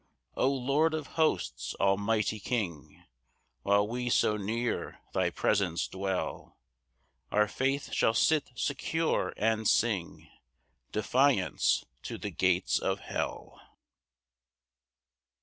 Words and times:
6 0.31 0.31
O 0.37 0.49
Lord 0.51 0.93
of 0.95 1.07
hosts, 1.13 1.75
almighty 1.79 2.39
King, 2.39 3.03
While 3.61 3.87
we 3.87 4.09
so 4.09 4.35
near 4.35 4.97
thy 5.13 5.29
presence 5.29 5.87
dwell, 5.87 6.57
Our 7.31 7.47
faith 7.47 7.93
shall 7.93 8.15
sit 8.15 8.49
secure, 8.55 9.31
and 9.37 9.67
sing 9.67 10.27
Defiance 10.91 11.85
to 12.01 12.17
the 12.17 12.31
gates 12.31 12.79
of 12.79 12.99
hell. 13.01 13.61